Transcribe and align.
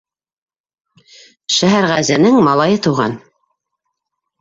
Шәһәрғәзенең 1.59 2.41
малайы 2.51 2.83
тыуған! 2.89 3.19